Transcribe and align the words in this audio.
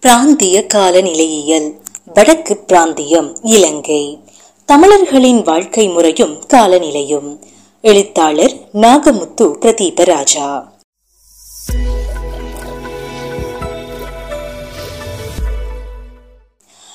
பிராந்திய 0.00 0.66
காலநிலையியல். 0.74 1.74
வடக்கு 2.14 2.64
பிராந்தியம் 2.66 3.36
இலங்கை. 3.42 4.18
தமிழர்களின் 4.64 5.42
வாழ்க்கை 5.42 5.88
முறையும் 5.88 6.42
காலநிலையும். 6.48 7.38
எழுத்தாளர் 7.80 8.52
நாகமுத்து 8.72 9.42
பிரதீபராஜா. 9.42 10.64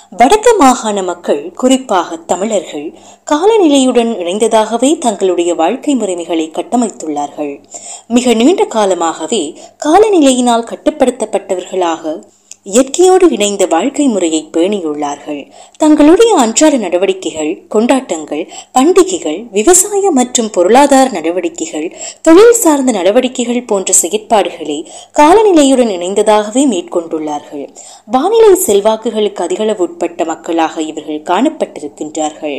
வடக்கு 0.09 0.55
மாகாண 0.57 1.03
மக்கள் 1.03 1.51
குறிப்பாக 1.51 2.15
தமிழர்கள் 2.15 2.93
காலநிலையுடன் 3.31 4.17
இணைந்ததாகவே 4.17 4.97
தங்களுடைய 4.97 5.55
வாழ்க்கை 5.55 5.95
முறைமைகளை 5.95 6.51
கட்டமைத்துள்ளார்கள். 6.51 7.63
மிக 8.07 8.33
நீண்ட 8.33 8.65
காலமாகவே 8.65 9.59
காலநிலையினால் 9.85 10.67
கட்டுப்படுத்தப்பட்டவர்களாக 10.71 12.23
இயற்கையோடு 12.67 13.31
இணைந்த 13.31 13.65
வாழ்க்கை 13.65 14.07
முறையை 14.07 14.47
பேணியுள்ளார்கள். 14.53 15.51
தங்களுடைய 15.77 16.35
அன்றாட 16.35 16.77
நடவடிக்கைகள் 16.77 17.67
கொண்டாட்டங்கள் 17.67 18.51
பண்டிகைகள் 18.71 19.43
விவசாய 19.51 20.11
மற்றும் 20.11 20.49
பொருளாதார 20.49 21.09
நடவடிக்கைகள் 21.09 21.95
தொழில் 22.21 22.53
சார்ந்த 22.53 22.91
நடவடிக்கைகள் 22.91 23.63
போன்ற 23.63 23.93
செயற்பாடுகளை 24.01 24.87
காலநிலையுடன் 25.13 25.93
இணைந்ததாகவே 25.97 26.63
மேற்கொண்டுள்ளார்கள். 26.73 27.67
வானிலை 28.05 28.51
செல்வாக்குகளுக்கு 28.67 29.43
அதிகளவு 29.43 29.83
உட்பட்ட 29.83 30.25
மக்களாக 30.25 30.81
இவர்கள் 30.81 31.27
காணப்பட்டிருக்கின்றார்கள். 31.31 32.57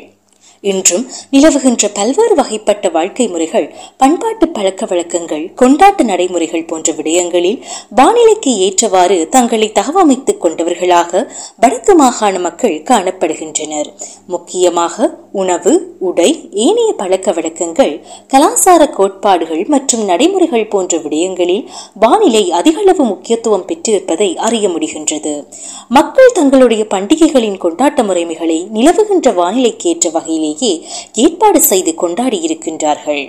இன்றும் 0.60 1.06
நிலவுகின்ற 1.32 1.88
பல்வேறு 1.94 2.34
வகைப்பட்ட 2.34 2.92
வாழ்க்கை 2.92 3.28
முறைகள் 3.28 3.74
பண்பாட்டு 3.96 4.48
பழக்க 4.48 4.86
வழக்கங்கள் 4.86 5.52
கொண்டாட்ட 5.62 6.02
நடைமுறைகள் 6.02 6.66
போன்ற 6.66 6.92
விடயங்களில் 6.92 7.62
வானிலைக்கு 7.96 8.56
ஏற்றவாறு 8.56 9.28
தங்களை 9.28 9.72
தகவமைத்துக் 9.74 10.40
கொண்டவர்களாக 10.40 11.32
வடக்கு 11.56 11.94
மாகாண 11.94 12.38
மக்கள் 12.38 12.82
காணப்படுகின்றனர். 12.82 13.86
முக்கியமாக 14.26 15.18
உணவு 15.32 15.96
உடை 15.98 16.48
ஏனைய 16.52 16.92
பழக்க 16.92 17.32
வழக்கங்கள் 17.32 18.04
கலாசார 18.28 18.90
கோட்பாடுகள் 18.90 19.64
மற்றும் 19.68 20.04
நடைமுறைகள் 20.04 20.68
போன்ற 20.68 20.98
விடயங்களில் 20.98 21.66
வானிலை 21.94 22.50
அதிகளவு 22.50 23.04
முக்கியத்துவம் 23.04 23.64
பெற்றிருப்பதை 23.66 24.36
அறிய 24.36 24.68
முடிகின்றது. 24.68 25.44
மக்கள் 25.88 26.32
தங்களுடைய 26.32 26.86
பண்டிகைகளின் 26.94 27.58
கொண்டாட்ட 27.58 28.02
முறைமைகளை 28.02 28.68
நிலவுகின்ற 28.68 29.32
வானிலைக்கு 29.34 29.90
ஏற்ற 29.90 30.10
வகையிலேயே 30.46 30.72
ஏற்பாடு 31.12 31.60
செய்து 31.62 31.94
கொண்டாடி 31.94 32.38
இருக்கின்றார்கள். 32.46 33.24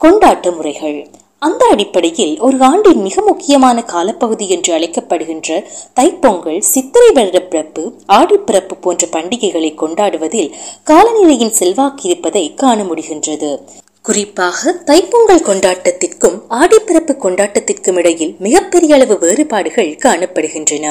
கொண்டாட்ட 0.00 0.56
முறைகள். 0.56 1.06
அந்த 1.38 1.62
அடிப்படையில் 1.70 2.40
ஒரு 2.40 2.56
ஆண்டின் 2.60 3.00
மிக 3.02 3.22
முக்கியமான 3.22 3.82
காலப்பகுதி 3.82 4.48
என்று 4.48 4.70
அழைக்கப்படுகின்ற 4.74 5.50
தைப்பொங்கல் 6.00 6.58
சித்திரை 6.58 7.10
வருட 7.10 7.40
பிறப்பு 7.40 7.82
ஆடிப்பிறப்பு 8.08 8.74
போன்ற 8.80 9.08
பண்டிகைகளை 9.12 9.70
கொண்டாடுவதில் 9.82 10.52
காலநிலையின் 10.90 11.56
செல்வாக்கு 11.60 12.08
இருப்பதை 12.08 12.54
காண 12.54 12.82
முடிகின்றது. 12.82 13.50
குறிப்பாக 14.04 14.70
தைப்பொங்கல் 14.86 15.44
கொண்டாட்டத்திற்கும் 15.48 16.38
ஆடிப்பிறப்பு 16.60 17.12
கொண்டாட்டத்திற்கும் 17.24 17.96
இடையில் 17.96 18.32
மிகப்பெரிய 18.38 18.94
அளவு 18.94 19.18
வேறுபாடுகள் 19.18 19.90
காணப்படுகின்றன. 20.04 20.86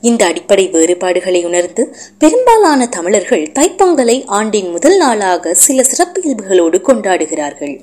இந்த 0.00 0.26
அடிப்படை 0.26 0.68
வேறுபாடுகளை 0.68 1.44
உணர்ந்து 1.44 1.96
பெரும்பாலான 2.18 2.86
தமிழர்கள் 2.86 3.42
தைப்பொங்கலை 3.58 4.16
ஆண்டின் 4.26 4.70
முதல் 4.70 4.96
நாளாக 4.96 5.54
சில 5.54 5.82
சிறப்பியல்புகளோடு 5.82 6.80
கொண்டாடுகிறார்கள். 6.88 7.74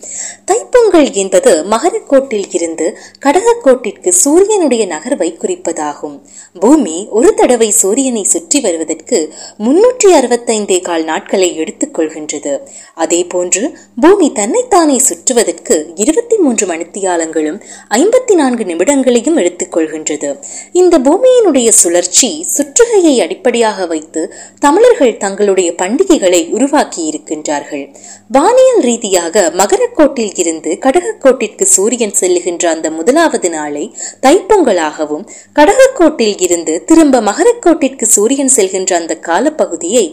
தைப்பொங்கல் 0.52 1.09
என்பது 1.14 1.53
மகரக்கோட்டில் 1.66 2.47
இருந்து 2.52 2.88
கடகக்கோட்டிற்கு 3.25 4.14
சூரியனுடைய 4.23 4.86
நகர்வை 4.86 5.30
குறிப்பதாகும். 5.41 6.17
பூமி 6.59 7.08
ஒரு 7.11 7.33
தடவை 7.33 7.71
சூரியனை 7.71 8.23
சுற்றி 8.23 8.59
வருவதற்கு 8.59 9.21
முன்னூற்றி 9.66 10.11
அறுபத்தைந்தே 10.21 10.80
கால் 10.81 11.03
நாட்களை 11.03 11.52
எடுத்துக் 11.58 11.95
கொள்கின்றது. 11.99 12.55
அதே 12.95 13.21
போன்று 13.36 13.77
பூமி 14.02 14.31
தன்னை 14.31 14.66
தன்னைத்தானே 14.72 14.98
சுற்றுவதற்கு 15.05 15.76
இருபத்தி 15.95 16.36
மூன்று 16.38 16.66
மணித்தியாலங்களும் 16.67 17.58
ஐம்பத்தி 17.89 18.33
நான்கு 18.36 18.64
நிமிடங்களையும் 18.66 19.38
எடுத்துக்கொள்கின்றது 19.38 20.30
இந்த 20.71 20.95
பூமியினுடைய 20.99 21.70
சுழற்சி 21.71 22.30
சுற்றுகையை 22.48 23.14
அடிப்படையாக 23.21 23.86
வைத்து 23.86 24.21
தமிழர்கள் 24.60 25.14
தங்களுடைய 25.17 25.70
பண்டிகைகளை 25.82 26.42
உருவாக்கி 26.49 27.02
இருக்கின்றார்கள். 27.11 27.83
வானியல் 28.32 28.82
ரீதியாக 28.82 29.45
மகரக்கோட்டில் 29.55 30.36
இருந்து 30.36 30.73
கடகக்கோட்டிற்கு 30.86 31.67
சூரியன் 31.76 32.16
செல்லுகின்ற 32.20 32.66
அந்த 32.70 32.89
முதலாவது 32.89 33.49
நாளை 33.49 33.86
தைப்பொங்கலாகவும் 34.22 35.26
கடகக்கோட்டில் 35.55 36.38
இருந்து 36.39 36.76
திரும்ப 36.86 37.22
மகரக்கோட்டிற்கு 37.22 38.08
சூரியன் 38.10 38.55
செல்கின்ற 38.58 38.93
அந்த 38.95 39.16
காலப்பகுதியை 39.22 40.08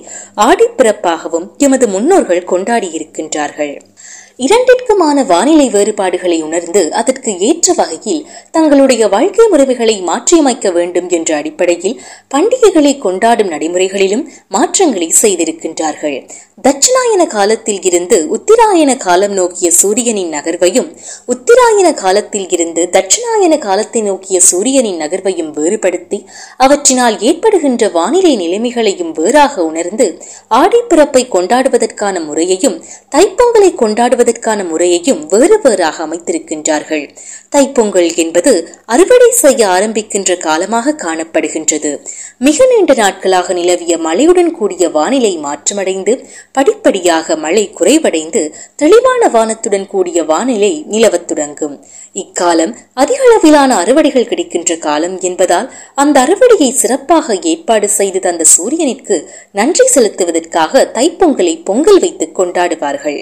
ஆடிப்பிறப்பாகவும் 0.49 1.49
எமது 1.59 1.89
முன்னோர்கள் 1.89 2.49
கொண்டாடியிருக்கின்றார்கள் 2.49 3.77
இரண்டிற்குமான 4.39 5.27
வானிலை 5.27 5.69
வேறுபாடுகளை 5.69 6.43
உணர்ந்து 6.43 6.93
அதற்கு 6.93 7.39
ஏற்ற 7.39 7.73
வகையில் 7.77 8.27
தங்களுடைய 8.51 9.09
வாழ்க்கை 9.09 9.47
முறைகளை 9.49 9.95
மாற்றியமைக்க 10.01 10.73
வேண்டும் 10.73 11.09
என்ற 11.09 11.37
அடிப்படையில் 11.37 12.01
பண்டிகைகளை 12.35 12.99
கொண்டாடும் 12.99 13.51
நடைமுறைகளிலும் 13.51 14.25
மாற்றங்களை 14.49 15.09
செய்திருக்கின்றார்கள். 15.23 16.19
தட்சிணாயன 16.65 17.27
காலத்தில் 17.27 17.83
இருந்து 17.83 18.19
உத்திராயன 18.37 18.97
காலம் 18.97 19.33
நோக்கிய 19.33 19.71
சூரியனின் 19.71 20.31
நகர்வையும் 20.33 20.87
உத்திராயன 21.29 21.89
காலத்தில் 21.95 22.49
இருந்து 22.49 22.89
தட்சிணாயன 22.93 23.59
காலத்தை 23.59 24.03
நோக்கிய 24.03 24.41
சூரியனின் 24.41 25.01
நகர்வையும் 25.01 25.51
வேறுபடுத்தி 25.51 26.19
அவற்றினால் 26.59 27.19
ஏற்படுகின்ற 27.21 27.89
வானிலை 27.89 28.33
நிலைமைகளையும் 28.37 29.13
வேறாக 29.13 29.65
உணர்ந்து 29.65 30.07
ஆடிப்பிறப்பை 30.55 31.25
கொண்டாடுவதற்கான 31.29 32.25
முறையையும் 32.25 32.79
தைப்பொங்கலை 33.11 33.71
செய்வதற்கான 34.27 34.61
முறையையும் 34.65 35.21
வேறு 35.33 35.57
வேறாக 35.65 35.97
அமைத்திருக்கின்றார்கள். 36.07 37.05
தைப்பொங்கல் 37.55 38.09
என்பது 38.23 38.53
அறுவடை 38.95 39.29
செய்ய 39.43 39.61
ஆரம்பிக்கின்ற 39.67 40.31
காலமாக 40.37 40.95
காணப்படுகின்றது. 41.05 41.91
மிக 42.39 42.67
நீண்ட 42.67 42.93
நாட்களாக 42.95 43.55
நிலவிய 43.59 43.95
மழையுடன் 43.97 44.51
கூடிய 44.51 44.89
வானிலை 44.89 45.33
மாற்றமடைந்து 45.45 46.15
படிப்படியாக 46.53 47.37
மழை 47.37 47.65
குறைவடைந்து 47.79 48.43
தெளிவான 48.77 49.31
வானத்துடன் 49.37 49.87
கூடிய 49.87 50.25
வானிலை 50.25 50.73
நிலவத் 50.91 51.29
தொடங்கும். 51.31 51.77
இக்காலம் 52.17 52.75
அதிக 52.95 53.23
அளவிலான 53.29 53.71
அறுவடைகள் 53.85 54.31
கிடைக்கின்ற 54.33 54.77
காலம் 54.77 55.17
என்பதால் 55.21 55.71
அந்த 55.95 56.17
அறுவடையை 56.27 56.71
சிறப்பாக 56.83 57.39
ஏற்பாடு 57.53 57.89
செய்து 57.99 58.21
தந்த 58.21 58.47
சூரியனிற்கு 58.57 59.19
நன்றி 59.53 59.89
செலுத்துவதற்காக 59.95 60.85
தைப்பொங்கலை 60.99 61.57
பொங்கல் 61.65 62.01
வைத்து 62.01 62.29
கொண்டாடுவார்கள். 62.35 63.21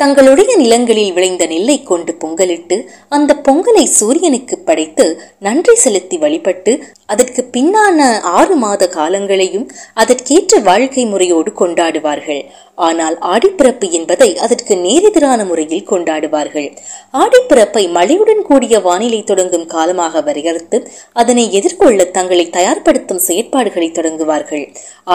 தங்களுடைய 0.00 0.50
நிலங்களில் 0.56 1.12
விளைந்த 1.16 1.44
நெல்லை 1.46 1.76
கொண்டு 1.82 2.12
பொங்கலிட்டு 2.22 2.76
அந்த 3.08 3.34
பொங்கலை 3.46 3.84
சூரியனுக்கு 3.98 4.56
படைத்து 4.58 5.04
நன்றி 5.38 5.74
செலுத்தி 5.84 6.16
வழிபட்டு 6.24 6.72
அதற்கு 7.06 7.42
பின்னான 7.54 7.98
ஆறு 8.38 8.54
மாத 8.56 8.88
காலங்களையும் 8.96 9.66
அதற்கேற்ற 9.94 10.58
வாழ்க்கை 10.60 11.04
முறையோடு 11.06 11.50
கொண்டாடுவார்கள். 11.60 12.42
ஆனால் 12.78 13.16
ஆடிப்பிறப்பு 13.32 13.86
என்பதை 13.98 14.28
அதற்கு 14.44 14.74
நேரெதிரான 14.76 15.40
முறையில் 15.50 15.86
கொண்டாடுவார்கள். 15.90 16.66
ஆடிப்பிறப்பை 17.22 17.84
மழையுடன் 17.96 18.42
கூடிய 18.48 18.80
வானிலை 18.80 19.20
தொடங்கும் 19.24 19.66
காலமாக 19.66 20.22
வரையறுத்து 20.28 20.80
அதனை 21.22 21.44
எதிர்கொள்ள 21.60 22.08
தங்களை 22.16 22.46
தயார்படுத்தும் 22.58 23.24
செயற்பாடுகளை 23.28 23.88
தொடங்குவார்கள். 23.90 24.66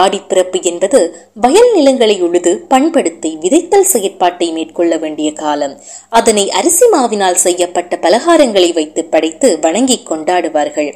ஆடிப்பிறப்பு 0.02 0.60
என்பது 0.72 1.00
வயல் 1.44 1.72
நிலங்களை 1.76 2.18
உழுது 2.28 2.54
பண்படுத்தி 2.68 3.32
விதைத்தல் 3.44 3.90
செயற்பாட்டை 3.92 4.48
மேற்கொள்ள 4.72 4.96
வேண்டிய 5.04 5.28
காலம். 5.42 5.74
அதனை 6.18 6.44
அரிசி 6.58 6.86
மாவினால் 6.94 7.42
செய்யப்பட்ட 7.46 7.92
பலகாரங்களை 8.04 8.70
வைத்து 8.78 9.02
படைத்து 9.04 9.48
வணங்கி 9.64 9.96
கொண்டாடுவார்கள். 10.10 10.90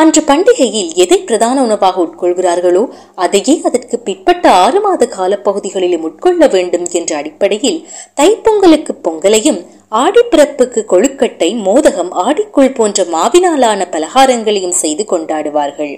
அன்று 0.00 0.20
பண்டிகையில் 0.30 0.90
எதை 1.04 1.18
பிரதான 1.28 1.56
உணவாக 1.62 1.96
உட்கொள்கிறார்களோ 2.06 2.84
அதையே 3.24 3.54
அதற்கு 3.68 3.96
பிற்பட்ட 3.98 4.44
ஆறு 4.62 4.80
மாத 4.80 5.08
காலப்பகுதிகளிலும் 5.18 6.06
உட்கொள்ள 6.08 6.46
வேண்டும் 6.56 6.86
என்ற 7.00 7.10
அடிப்படையில் 7.20 7.80
தைப்பொங்கலுக்கு 8.20 8.94
பொங்கலையும் 9.06 9.60
ஆடிப்பிறப்புக்கு 10.00 10.80
கொழுக்கட்டை 10.90 11.48
மோதகம் 11.62 12.12
ஆடிக்குள் 12.24 12.74
போன்ற 12.74 13.04
மாவினாலான 13.04 13.80
பலகாரங்களையும் 13.90 14.76
செய்து 14.82 15.04
கொண்டாடுவார்கள். 15.10 15.92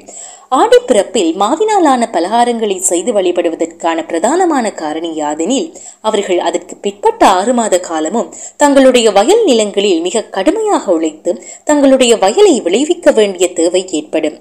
ஆடிப்பிறப்பில் 0.51 1.31
மாவினாலான 1.43 2.03
பலகாரங்களை 2.13 2.77
செய்து 2.79 3.13
வழிபடுவதற்கான 3.13 4.05
பிரதானமான 4.11 4.73
காரணி 4.75 5.11
யாதெனில் 5.21 5.69
அவர்கள் 6.01 6.39
அதற்கு 6.39 6.77
பிற்பட்ட 6.77 7.27
ஆறு 7.27 7.53
மாத 7.53 7.81
காலமும் 7.81 8.33
தங்களுடைய 8.57 9.11
வயல் 9.11 9.45
நிலங்களில் 9.45 10.01
மிக 10.01 10.25
கடுமையாக 10.37 10.93
உழைத்து 10.93 11.35
தங்களுடைய 11.65 12.17
வயலை 12.17 12.61
விளைவிக்க 12.61 13.11
வேண்டிய 13.11 13.53
தேவை 13.53 13.85
ஏற்படும். 13.91 14.39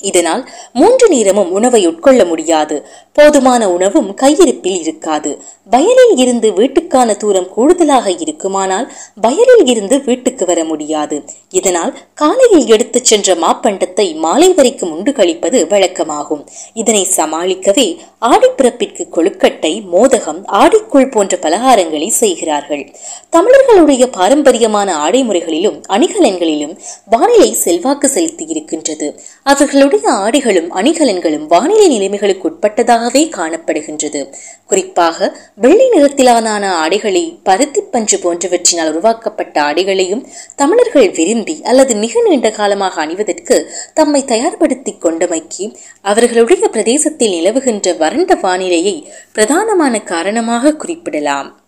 இதனால் 0.00 0.48
மூன்று 0.72 1.08
நேரமும் 1.08 1.52
உணவை 1.52 1.88
உட்கொள்ள 1.88 2.24
முடியாது. 2.26 2.86
போதுமான 3.12 3.70
உணவும் 3.70 4.14
கையிருப்பில் 4.14 4.80
இருக்காது. 4.80 5.42
வயலில் 5.70 6.16
இருந்து 6.16 6.50
வீட்டுக்கான 6.50 7.16
தூரம் 7.16 7.48
கூடுதலாக 7.48 8.10
இருக்குமானால் 8.18 8.92
வயலில் 9.14 9.66
இருந்து 9.66 10.02
வீட்டுக்கு 10.04 10.46
வர 10.46 10.64
முடியாது. 10.64 11.22
இதனால் 11.50 11.98
காலையில் 12.14 12.66
எடுத்துச் 12.66 13.04
சென்ற 13.04 13.34
மாப்பண்டத்தை 13.34 14.14
மாலை 14.14 14.54
வரைக்கும் 14.54 14.92
உண்டு 14.96 15.12
கழிப்பது 15.12 15.66
வழக்கமாகும். 15.70 16.46
இதனை 16.74 17.06
சமாளிக்கவே 17.16 17.96
ஆடிப்பிறப்பிற்கு 18.20 19.06
கொழுக்கட்டை 19.16 19.82
மோதகம் 19.84 20.46
ஆடிக்குள் 20.52 21.10
போன்ற 21.10 21.38
பலகாரங்களை 21.42 22.08
செய்கிறார்கள். 22.08 22.94
தமிழர்களுடைய 23.30 24.10
பாரம்பரியமான 24.10 24.96
ஆடை 24.96 25.22
முறைகளிலும் 25.22 25.82
அணிகலன்களிலும் 25.88 26.76
வானிலை 27.10 27.52
செல்வாக்கு 27.52 28.08
செலுத்தி 28.08 28.46
இருக்கின்றது. 28.48 29.20
அவர்களுடைய 29.42 29.86
ஆடைகளும் 29.96 30.68
அணிகலன்களும் 30.70 31.46
வானிலை 31.46 31.98
நிலைமைகளுக்கு 31.98 32.50
உட்பட்டதாகவே 32.50 33.30
காணப்படுகின்றது. 33.36 34.26
குறிப்பாக 34.66 35.38
வெள்ளை 35.54 35.90
நிறத்திலான 35.94 36.66
ஆடைகளை 36.66 37.38
பருத்தி 37.42 37.80
பஞ்சு 37.80 38.18
போன்றவற்றினால் 38.18 38.90
உருவாக்கப்பட்ட 38.90 39.62
ஆடைகளையும் 39.62 40.26
தமிழர்கள் 40.56 41.10
விரும்பி 41.10 41.60
அல்லது 41.62 41.96
மிக 41.96 42.22
நீண்ட 42.28 42.50
காலமாக 42.50 43.06
அணிவதற்கு 43.06 43.72
தம்மை 43.94 44.24
தயார்படுத்தி 44.24 44.98
கொண்டமைக்கு 44.98 45.76
அவர்களுடைய 46.00 46.68
பிரதேசத்தில் 46.68 47.30
நிலவுகின்ற 47.30 47.96
வறண்ட 47.96 48.34
வானிலையை 48.34 49.08
பிரதானமான 49.34 50.04
காரணமாக 50.04 50.72
குறிப்பிடலாம். 50.72 51.67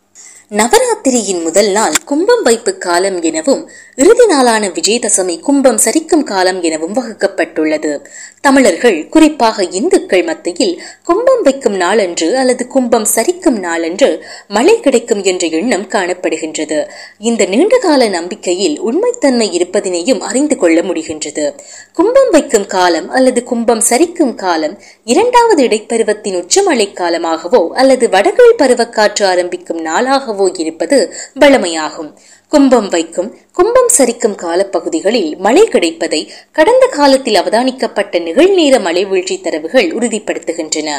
நவராத்திரியின் 0.58 1.43
முதல் 1.43 1.69
நாள் 1.70 1.93
கும்பம் 2.05 2.43
வைப்பு 2.43 2.79
காலம் 2.79 3.23
எனவும் 3.23 3.61
இறுதி 3.94 4.26
நாளான 4.26 4.69
விஜயதசமி 4.69 5.41
கும்பம் 5.41 5.79
சரிக்கும் 5.85 6.23
காலம் 6.23 6.62
எனவும் 6.62 6.94
வகுக்கப்பட்டுள்ளது. 6.97 8.00
தமிழர்கள் 8.41 9.08
குறிப்பாக 9.08 9.64
இந்துக்கள் 9.64 10.23
மத்தியில் 10.23 10.82
கும்பம் 11.05 11.43
வைக்கும் 11.43 11.75
நாளன்று 11.75 12.29
அல்லது 12.37 12.67
கும்பம் 12.67 13.06
சரிக்கும் 13.14 13.58
நாளன்று 13.58 14.25
மழை 14.49 14.81
கிடைக்கும் 14.81 15.23
என்ற 15.23 15.47
எண்ணம் 15.47 15.87
காணப்படுகின்றது. 15.88 16.79
இந்த 17.19 17.44
நீண்டகால 17.44 18.08
நம்பிக்கையில் 18.08 18.76
உண்மைத்தன்மை 18.81 19.49
இருப்பதனையும் 19.58 20.20
அறிந்து 20.20 20.56
கொள்ள 20.56 20.81
முடிகின்றது. 20.81 21.55
கும்பம் 21.93 22.31
வைக்கும் 22.31 22.67
காலம் 22.67 23.08
அல்லது 23.11 23.43
கும்பம் 23.43 23.85
சரிக்கும் 23.91 24.35
காலம் 24.35 24.76
இரண்டாவது 25.05 25.62
இடைப்பருவத்தின் 25.67 26.41
உச்சமழை 26.43 26.88
காலமாகவோ 26.93 27.69
அல்லது 27.75 28.08
வடகிழ் 28.08 28.58
பருவக்காற்று 28.58 29.25
ஆரம்பிக்கும் 29.25 29.82
நாளாகவோ 29.85 30.39
இருப்பது 30.48 30.98
வளமையாகும் 31.40 32.10
கும்பம் 32.52 32.88
வைக்கும் 32.88 33.34
கும்பம் 33.60 33.88
சரிக்கும் 33.98 34.34
காலப்பகுதிகளில் 34.34 35.36
மழை 35.36 35.64
கிடைப்பதை 35.64 36.32
கடந்த 36.52 36.86
காலத்தில் 36.86 37.34
அவதானிக்கப்பட்ட 37.34 38.20
நிகழ்நேர 38.26 38.80
மழை 38.80 39.04
வீழ்ச்சி 39.04 39.40
தரவுகள் 39.40 39.88
உறுதிப்படுத்துகின்றன. 39.94 40.90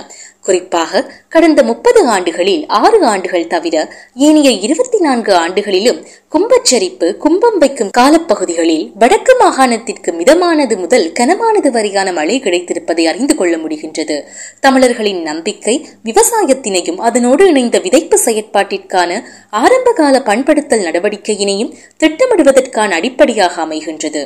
குறிப்பாக 0.42 1.12
கடந்த 1.30 1.64
முப்பது 1.64 2.08
ஆண்டுகளில் 2.08 2.66
ஆறு 2.68 3.06
ஆண்டுகள் 3.06 3.48
தவிர 3.48 3.76
ஏனைய 4.16 4.50
இருபத்தி 4.50 5.00
நான்கு 5.00 5.34
ஆண்டுகளிலும் 5.36 6.00
கும்பச்சரிப்பு 6.32 7.18
கும்பம் 7.18 7.58
வைக்கும் 7.58 7.90
காலப்பகுதிகளில் 7.98 8.92
வடக்கு 8.96 9.36
மாகாணத்திற்கு 9.40 10.12
மிதமானது 10.12 10.78
முதல் 10.78 11.12
கனமானது 11.20 11.72
வரையான 11.72 12.12
மழை 12.12 12.40
கிடைத்திருப்பதை 12.40 13.06
அறிந்து 13.06 13.36
கொள்ள 13.36 13.58
முடிகின்றது. 13.58 14.22
தமிழர்களின் 14.60 15.22
நம்பிக்கை 15.22 15.88
விவசாயத்தினையும் 16.06 16.98
அதனோடு 16.98 17.48
இணைந்த 17.48 17.80
விதைப்பு 17.80 18.20
செயற்பாட்டிற்கான 18.26 19.24
ஆரம்பகால 19.50 20.20
பண்படுத்தல் 20.20 20.86
நடவடிக்கையினையும் 20.88 21.74
திட்டமிடுவது 22.04 22.50
என்பதற்கான 22.52 22.96
அடிப்படையாக 23.00 23.56
அமைகின்றது. 23.66 24.22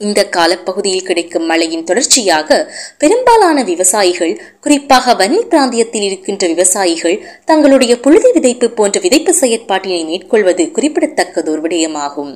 இந்த 0.00 0.20
காலப்பகுதியில் 0.34 1.06
கிடைக்கும் 1.08 1.46
மழையின் 1.46 1.84
தொடர்ச்சியாக 1.84 2.56
பெரும்பாலான 2.98 3.62
விவசாயிகள் 3.62 4.32
குறிப்பாக 4.60 5.14
வன்னி 5.14 5.40
பிராந்தியத்தில் 5.50 6.06
இருக்கின்ற 6.06 6.44
விவசாயிகள் 6.46 7.16
தங்களுடைய 7.44 7.94
புழுதி 8.00 8.30
விதைப்பு 8.36 8.68
போன்ற 8.78 9.00
விதைப்பு 9.00 9.34
செயற்பாட்டினை 9.40 10.00
மேற்கொள்வது 10.04 10.64
குறிப்பிடத்தக்கதோர் 10.76 11.62
விடயமாகும். 11.66 12.32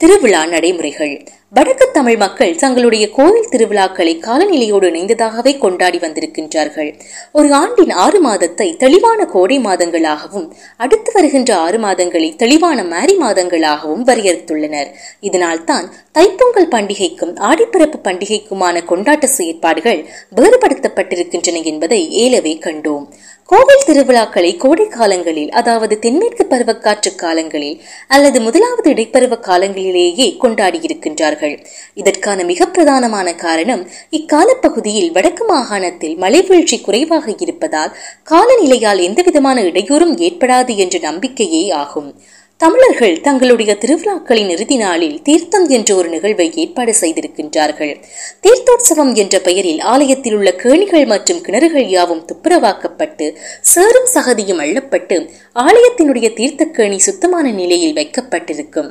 திருவிழா 0.00 0.40
நடைமுறைகள். 0.46 1.12
வடக்கு 1.56 1.86
தமிழ் 1.96 2.16
மக்கள் 2.22 2.56
தங்களுடைய 2.62 3.04
கோவில் 3.16 3.50
திருவிழாக்களை 3.52 4.14
காலநிலையோடு 4.18 4.86
இணைந்ததாகவே 4.90 5.52
கொண்டாடி 5.58 5.98
வந்திருக்கின்றார்கள். 5.98 6.90
ஒரு 7.32 7.48
ஆண்டின் 7.60 7.92
ஆறு 8.04 8.20
மாதத்தை 8.20 8.66
தெளிவான 8.82 9.26
கோடை 9.34 9.58
மாதங்களாகவும் 9.58 10.48
அடுத்து 10.76 11.10
வருகின்ற 11.12 11.50
ஆறு 11.56 11.78
மாதங்களை 11.78 12.30
தெளிவான 12.42 12.84
மாரி 12.84 13.14
மாதங்களாகவும் 13.22 14.04
வரையறுத்துள்ளனர். 14.10 14.90
இதனால் 15.20 15.64
தான் 15.64 15.86
தைப்பொங்கல் 16.18 16.72
பண்டிகைக்கும் 16.74 17.34
ஆடிப்பிறப்பு 17.50 18.00
பண்டிகைக்குமான 18.08 18.82
கொண்டாட்ட 18.90 19.28
செயற்பாடுகள் 19.38 20.02
வேறுபடுத்தப்பட்டிருக்கின்றன 20.40 21.62
என்பதை 21.72 22.00
ஏலவே 22.24 22.56
கண்டோம். 22.66 23.06
கோவில் 23.48 23.84
திருவிழாக்களை 23.86 24.50
கோடை 24.56 24.84
காலங்களில் 24.88 25.50
அதாவது 25.50 25.94
தென்மேற்கு 25.98 26.44
பருவக்காற்று 26.50 27.10
காலங்களில் 27.14 27.80
அல்லது 28.08 28.38
முதலாவது 28.40 28.88
இடைப்பருவ 28.92 29.36
காலங்களிலேயே 29.48 30.36
கொண்டாடி 30.36 30.78
இருக்கின்றார்கள். 30.78 31.54
இதற்கான 31.94 32.44
மிக 32.44 32.66
பிரதானமான 32.66 33.34
காரணம் 33.34 33.82
இக்காலப்பகுதியில் 34.18 35.12
வடக்கு 35.12 35.44
மாகாணத்தில் 35.44 36.16
மழை 36.16 36.40
வீழ்ச்சி 36.42 36.78
குறைவாக 36.80 37.34
இருப்பதால் 37.38 37.92
காலநிலையால் 38.30 39.02
எந்தவிதமான 39.08 39.60
இடையூறும் 39.62 40.16
ஏற்படாது 40.28 40.74
என்ற 40.76 40.98
நம்பிக்கையே 40.98 41.70
ஆகும். 41.82 42.10
தமிழர்கள் 42.60 43.20
தங்களுடைய 43.20 43.76
திருவிழாக்களின் 43.80 44.48
இறுதி 44.48 44.76
நாளில் 44.76 45.22
தீர்த்தம் 45.22 45.68
என்ற 45.68 45.94
ஒரு 45.94 46.08
நிகழ்வை 46.08 46.52
ஏற்பாடு 46.54 46.94
செய்திருக்கின்றார்கள். 47.00 47.92
தீர்த்தோற்சவம் 48.44 49.12
என்ற 49.14 49.38
பெயரில் 49.38 49.80
ஆலயத்தில் 49.80 50.34
உள்ள 50.34 50.52
கேணிகள் 50.54 51.06
மற்றும் 51.06 51.42
கிணறுகள் 51.46 51.88
யாவும் 51.88 52.24
துப்புரவாக்கப்பட்டு 52.32 53.36
சேரும் 53.60 54.08
சகதியும் 54.14 54.62
அள்ளப்பட்டு 54.64 55.18
ஆலயத்தினுடைய 55.54 56.30
தீர்த்தக்கேணி 56.40 56.98
சுத்தமான 56.98 57.50
நிலையில் 57.50 57.96
வைக்கப்பட்டிருக்கும். 58.00 58.90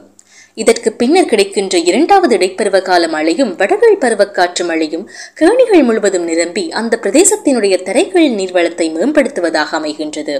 இதற்கு 0.57 0.89
பின்னர் 0.91 1.25
கிடைக்கின்ற 1.25 1.77
இரண்டாவது 1.89 2.33
இடைப்பருவ 2.37 2.81
கால 2.81 3.07
மழையும் 3.07 3.51
வடகிழ் 3.55 3.99
பருவக்காற்று 4.01 4.63
மழையும் 4.65 5.05
கேணிகள் 5.33 5.83
முழுவதும் 5.83 6.23
நிரம்பி 6.23 6.63
அந்த 6.79 6.99
பிரதேசத்தினுடைய 7.03 7.75
தரைகள் 7.83 8.27
நீர்வளத்தை 8.39 8.87
மேம்படுத்துவதாக 8.95 9.69
அமைகின்றது. 9.79 10.35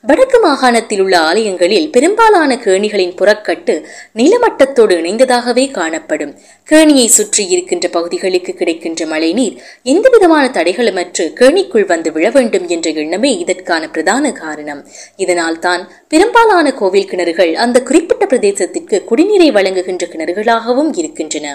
வடக்கு 0.00 0.38
மாகாணத்தில் 0.40 1.00
உள்ள 1.00 1.18
ஆலயங்களில் 1.20 1.90
பெரும்பாலான 1.90 2.58
கேணிகளின் 2.64 3.14
புறக்கட்டு 3.20 3.74
நிலமட்டத்தோடு 4.14 4.96
இணைந்ததாகவே 5.00 5.66
காணப்படும். 5.70 6.32
கேணியை 6.70 7.06
சுற்றி 7.18 7.44
இருக்கின்ற 7.48 7.88
பகுதிகளுக்கு 7.88 8.54
கிடைக்கின்ற 8.54 9.06
மழைநீர் 9.06 9.58
எந்தவிதமான 9.82 10.44
தடைகளுமற்று 10.48 11.26
கேணிக்குள் 11.32 11.86
வந்து 11.86 12.12
விழ 12.12 12.26
வேண்டும் 12.30 12.66
என்ற 12.68 12.88
எண்ணமே 13.04 13.32
இதற்கான 13.38 13.82
பிரதான 13.88 14.32
காரணம். 14.32 14.82
இதனால் 15.16 15.58
தான் 15.58 15.84
பெரும்பாலான 16.08 16.66
கோவில் 16.72 17.08
கிணறுகள் 17.10 17.54
அந்த 17.66 17.82
குறிப்பிட்ட 17.82 18.24
பிரதேசத்திற்கு 18.26 18.96
குடிநீரை 19.10 19.50
வழங்குகின்ற 19.58 20.06
கிணறுகளாகவும் 20.12 20.92
இருக்கின்றன. 21.02 21.46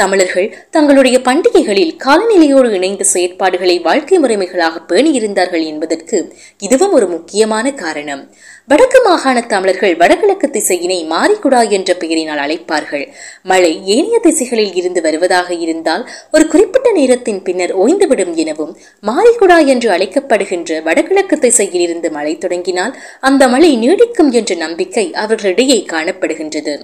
தமிழர்கள் 0.00 0.48
தங்களுடைய 0.76 1.16
பண்டிகைகளில் 1.28 1.96
காலநிலையோடு 2.04 2.68
இணைந்த 2.78 3.04
செயற்பாடுகளை 3.14 3.76
வாழ்க்கை 3.88 4.18
முறைமைகளாக 4.22 4.82
பேணியிருந்தார்கள் 4.90 5.64
என்பதற்கு 5.72 6.18
இதுவும் 6.66 6.96
ஒரு 6.98 7.08
முக்கியமான 7.16 7.74
காரணம். 7.82 8.22
வடக்கு 8.68 8.98
மாகாண 9.06 9.38
தமிழர்கள் 9.52 9.94
வடகிழக்கு 10.00 10.48
திசையினை 10.56 10.98
மாரிகுடா 11.12 11.60
என்ற 11.76 11.90
பெயரினால் 12.02 12.42
அழைப்பார்கள். 12.44 13.04
மழை 13.50 13.72
ஏனைய 13.94 14.18
திசைகளில் 14.26 14.74
இருந்து 14.74 15.00
வருவதாக 15.00 15.48
இருந்தால் 15.64 16.04
ஒரு 16.32 16.46
குறிப்பிட்ட 16.52 16.90
நேரத்தின் 16.92 17.42
பின்னர் 17.48 17.74
ஓய்ந்துவிடும் 17.84 18.34
எனவும் 18.44 18.72
மாரிகுடா 19.10 19.58
என்று 19.74 19.90
அழைக்கப்படுகின்ற 19.96 20.80
வடகிழக்கு 20.88 21.38
திசையில் 21.38 21.84
இருந்து 21.88 22.10
மழை 22.10 22.34
தொடங்கினால் 22.38 22.96
அந்த 23.20 23.48
மழை 23.48 23.72
நீடிக்கும் 23.84 24.32
என்ற 24.40 24.54
நம்பிக்கை 24.64 25.06
அவர்களிடையே 25.24 25.80
காணப்படுகின்றது. 25.92 26.76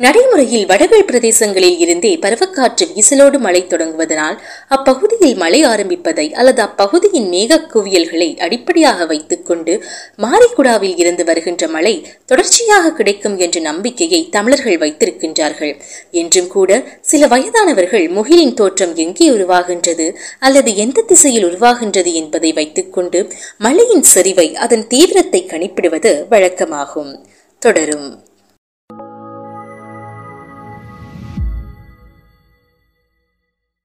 நடைமுறையில் 0.00 0.66
வடவேல் 0.66 1.08
பிரதேசங்களில் 1.10 1.78
இருந்தே 1.78 2.12
பருவக்காற்று 2.22 2.86
வீசலோடு 2.94 3.38
மழை 3.38 3.62
தொடங்குவதனால் 3.64 4.38
அப்பகுதியில் 4.68 5.36
மழை 5.36 5.62
ஆரம்பிப்பதை 5.64 6.26
அல்லது 6.32 6.62
அப்பகுதியின் 6.62 7.28
மேக 7.28 7.60
குவியல்களை 7.74 8.30
அடிப்படையாக 8.38 9.06
வைத்துக்கொண்டு 9.06 9.74
மாரிக்குடாவில் 10.18 10.70
மாரிகுடாவில் 10.74 11.00
இருந்து 11.02 11.24
வருகின்ற 11.24 11.62
மழை 11.68 11.92
தொடர்ச்சியாக 12.26 12.92
கிடைக்கும் 12.92 13.36
என்ற 13.38 13.56
நம்பிக்கையை 13.60 14.20
தமிழர்கள் 14.30 14.78
வைத்திருக்கின்றார்கள். 14.78 15.72
என்றும் 16.12 16.48
கூட 16.48 16.70
சில 17.00 17.26
வயதானவர்கள் 17.26 18.06
முகிலின் 18.08 18.54
தோற்றம் 18.54 18.94
எங்கே 18.96 19.28
உருவாகின்றது 19.30 20.06
அல்லது 20.40 20.72
எந்த 20.76 21.04
திசையில் 21.12 21.46
உருவாகின்றது 21.50 22.12
என்பதை 22.12 22.52
வைத்துக்கொண்டு 22.52 23.20
மழையின் 23.58 24.06
செறிவை 24.14 24.48
அதன் 24.66 24.86
தீவிரத்தை 24.86 25.42
கணிப்பிடுவது 25.44 26.12
வழக்கமாகும். 26.30 27.14
தொடரும். 27.62 28.08